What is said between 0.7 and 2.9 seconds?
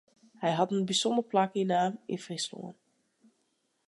in bysûnder plak ynnommen yn Fryslân.